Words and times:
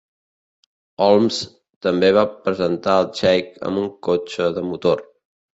Holmes 1.07 1.37
també 1.87 2.09
va 2.19 2.25
presentar 2.47 2.97
el 3.03 3.07
xeic 3.21 3.53
amb 3.69 3.83
un 3.83 3.89
cotxe 4.09 4.53
de 4.59 4.69
motor. 4.73 5.07